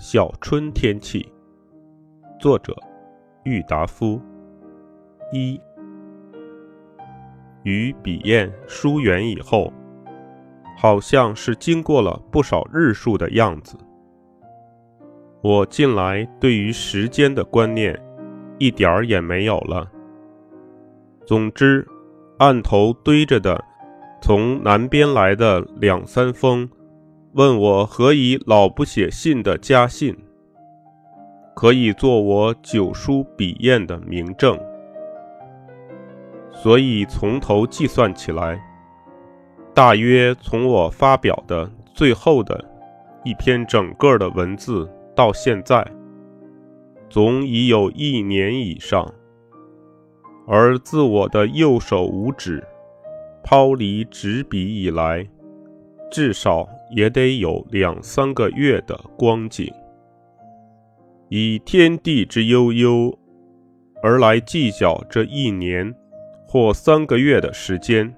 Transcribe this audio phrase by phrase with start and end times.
[0.00, 1.28] 小春天气，
[2.38, 2.72] 作者
[3.42, 4.22] 郁达夫。
[5.32, 5.60] 一
[7.64, 9.72] 与笔砚疏远以后，
[10.76, 13.76] 好像是经过了不少日数的样子。
[15.42, 18.00] 我近来对于时间的观念
[18.58, 19.90] 一点儿也没有了。
[21.26, 21.84] 总之，
[22.38, 23.60] 案头堆着的
[24.22, 26.70] 从南边来的两三封。
[27.32, 30.16] 问我何以老不写信的家信，
[31.54, 34.58] 可以做我九书笔砚的明证。
[36.50, 38.58] 所以从头计算起来，
[39.74, 42.64] 大约从我发表的最后的
[43.24, 45.86] 一篇整个的文字到现在，
[47.10, 49.06] 总已有一年以上。
[50.46, 52.66] 而自我的右手五指
[53.44, 55.28] 抛离纸笔以来，
[56.10, 56.66] 至少。
[56.90, 59.72] 也得有两三个月的光景，
[61.28, 63.16] 以天地之悠悠
[64.02, 65.94] 而来计较这一年
[66.46, 68.14] 或三个月的时间，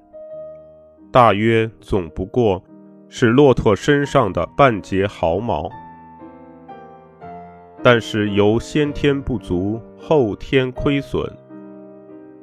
[1.11, 2.63] 大约总不过
[3.09, 5.69] 是骆驼身上的半截毫毛。
[7.83, 11.27] 但是由先天不足，后天亏损，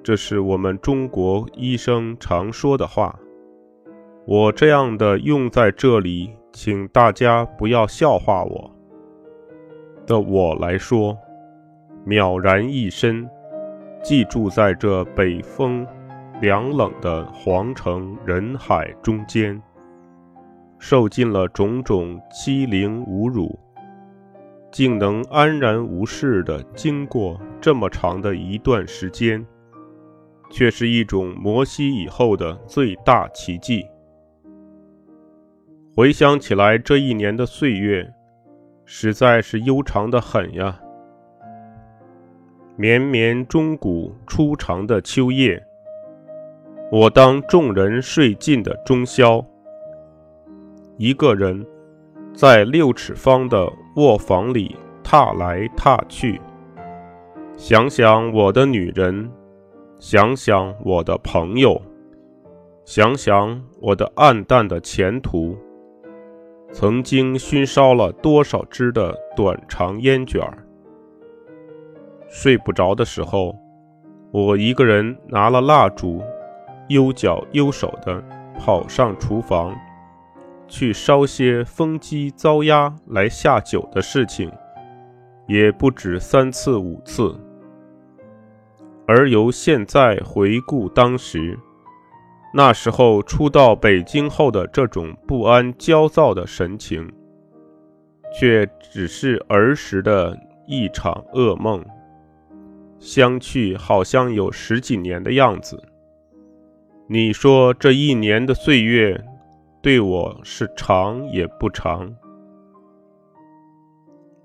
[0.03, 3.17] 这是我们中国医生常说的话。
[4.29, 8.69] 我这样的用在这里，请大家不要笑话我。
[10.05, 11.17] 的我来说，
[12.05, 13.25] 渺然一身，
[14.03, 15.87] 寄住在这北风
[16.41, 19.61] 凉冷的皇城人海中间，
[20.77, 23.57] 受尽了种种欺凌侮辱，
[24.73, 29.47] 竟能安然无事的经过这么长的一段时间，
[30.49, 33.85] 却是一种摩西以后的最大奇迹。
[35.97, 38.13] 回想起来，这一年的岁月，
[38.85, 40.79] 实在是悠长的很呀。
[42.75, 45.59] 绵绵钟鼓初长的秋夜，
[46.91, 49.43] 我当众人睡尽的中宵，
[50.97, 51.65] 一个人
[52.31, 56.39] 在六尺方的卧房里踏来踏去，
[57.55, 59.27] 想想我的女人，
[59.97, 61.81] 想想我的朋友，
[62.85, 65.57] 想想我的暗淡的前途。
[66.71, 70.63] 曾经熏烧了多少支的短长烟卷儿？
[72.29, 73.57] 睡不着的时候，
[74.31, 76.21] 我一个人拿了蜡烛，
[76.89, 78.21] 悠脚悠手的
[78.59, 79.73] 跑上厨房，
[80.67, 84.51] 去烧些风机糟鸭来下酒的事情，
[85.47, 87.33] 也不止三次五次。
[89.07, 91.57] 而由现在回顾当时。
[92.53, 97.11] 那时候初到北京后的这种不安、焦躁的神情，
[98.33, 100.35] 却只是儿时的
[100.65, 101.85] 一场噩梦。
[102.99, 105.81] 相去好像有十几年的样子。
[107.07, 109.23] 你说这一年的岁月，
[109.83, 112.11] 对我是长也不长。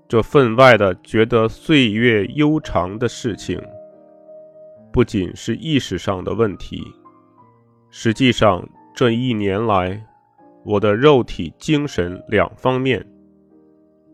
[0.07, 3.59] 这分外的觉得岁月悠长的事情，
[4.91, 6.83] 不仅是意识上的问题。
[7.95, 10.03] 实际上，这一年来，
[10.65, 13.05] 我的肉体、精神两方面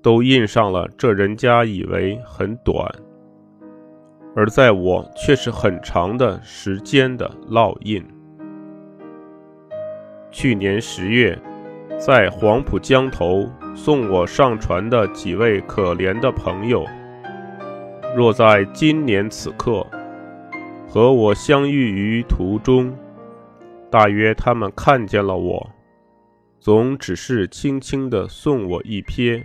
[0.04, 2.94] 都印上了这人家以为很短，
[4.36, 8.06] 而在我却是很长的时间的烙印。
[10.30, 11.42] 去年十月，
[11.98, 16.86] 在黄浦江头送我上船的几位可怜的朋友，
[18.14, 19.88] 若在今年此刻
[20.86, 22.94] 和我相遇于途中，
[23.92, 25.70] 大约他们看见了我，
[26.60, 29.44] 总只是轻轻地送我一瞥，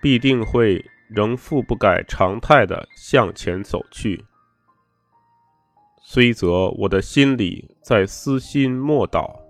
[0.00, 4.24] 必定会仍复不改常态地向前走去。
[6.00, 9.40] 虽则我的心里在私心莫倒，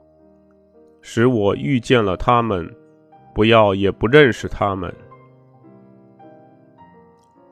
[1.02, 2.74] 使我遇见了他们，
[3.34, 4.90] 不要也不认识他们。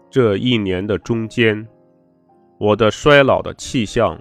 [0.08, 1.68] 这一年的中间，
[2.56, 4.18] 我的衰老的气象。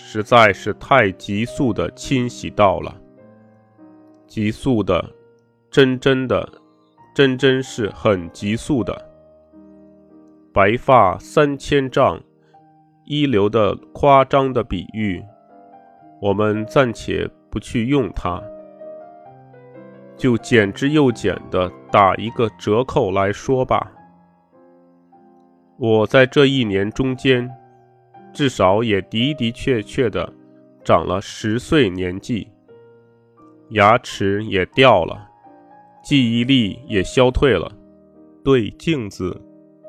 [0.00, 2.96] 实在是太急速的侵袭到了，
[4.28, 5.04] 急速的，
[5.72, 6.48] 真真的，
[7.12, 8.96] 真真是很急速的。
[10.54, 12.18] 白发三千丈，
[13.04, 15.20] 一流的夸张的比喻，
[16.22, 18.40] 我们暂且不去用它，
[20.16, 23.92] 就简之又简的打一个折扣来说吧。
[25.76, 27.50] 我在这一年中间。
[28.38, 30.32] 至少也的的确确的
[30.84, 32.46] 长了十岁年纪，
[33.70, 35.28] 牙齿也掉了，
[36.04, 37.68] 记忆力也消退了，
[38.44, 39.42] 对镜子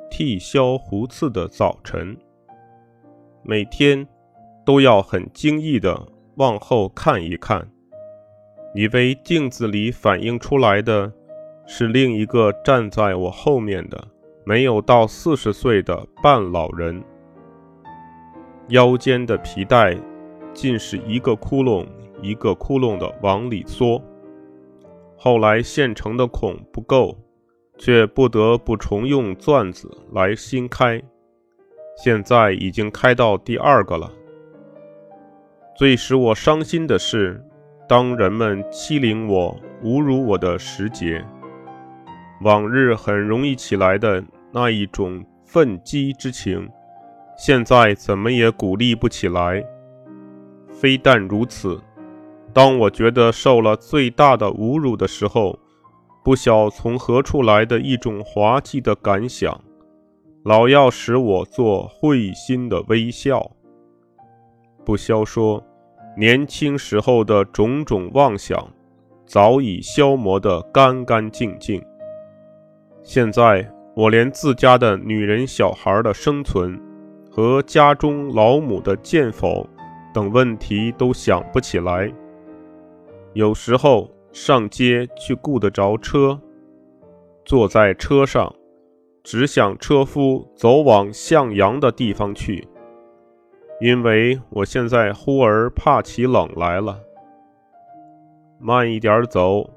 [0.09, 2.17] 剃削胡子的早晨，
[3.43, 4.07] 每天
[4.65, 6.07] 都要很惊异的
[6.37, 7.69] 往后看一看，
[8.73, 11.13] 以为镜子里反映出来的
[11.67, 14.07] 是另一个站在我后面的
[14.43, 16.99] 没有到四十岁的半老人，
[18.69, 19.95] 腰间的皮带
[20.53, 21.85] 尽是一个窟窿
[22.21, 24.01] 一个窟窿的往里缩。
[25.17, 27.17] 后来现成的孔不够，
[27.77, 31.01] 却不得不重用钻子来新开。
[31.97, 34.11] 现在已经开到第二个了。
[35.75, 37.43] 最使我伤心的是，
[37.87, 41.25] 当人们欺凌我、侮辱我的时节，
[42.41, 46.69] 往日很容易起来的那一种愤激之情，
[47.41, 49.65] 现在怎么也鼓励不起来。
[50.67, 51.79] 非但如此。
[52.51, 55.57] 当我觉得受了最大的侮辱的时候，
[56.21, 59.57] 不晓从何处来的一种滑稽的感想，
[60.43, 63.49] 老要使我做会心的微笑。
[64.83, 65.63] 不消说，
[66.17, 68.67] 年轻时候的种种妄想，
[69.25, 71.81] 早已消磨得干干净净。
[73.01, 73.65] 现在
[73.95, 76.77] 我连自家的女人、小孩的生存
[77.39, 79.65] 和家中老母的见否
[80.13, 82.11] 等问题都想不起来。
[83.31, 86.37] 有时候上街去顾得着车，
[87.45, 88.53] 坐在车上，
[89.23, 92.67] 只想车夫走往向阳的地方去，
[93.79, 96.99] 因为我现在忽而怕起冷来了。
[98.59, 99.69] 慢一点走，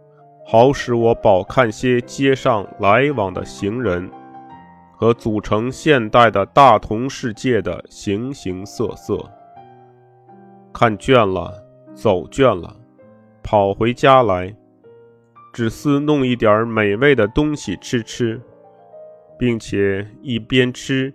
[0.44, 4.10] 好使我饱看些街上来往的行人
[5.02, 9.28] 和组成现代的大同世界的形形色色。
[10.72, 11.52] 看倦了，
[11.92, 12.76] 走倦了。
[13.42, 14.54] 跑回家来，
[15.52, 18.40] 只思弄一点美味的东西吃吃，
[19.36, 21.12] 并且一边吃，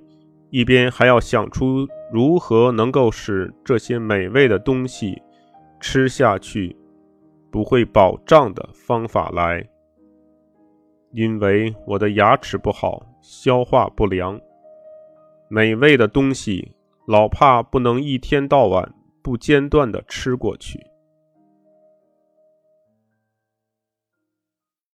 [0.50, 5.22] 一边还要想出如何能够使这些美味的东西
[5.80, 6.75] 吃下去
[7.50, 9.66] 不会饱胀的方法来。
[11.17, 14.39] 因为我的牙齿不好，消化不良，
[15.49, 16.75] 美味的东西
[17.07, 18.93] 老怕不能一天到晚
[19.23, 20.79] 不间断地吃过去。